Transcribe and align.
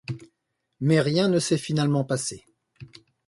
Mais 0.79 0.99
rien 0.99 1.27
ne 1.29 1.37
s'est 1.37 1.59
finalement 1.59 2.03
passé. 2.03 2.43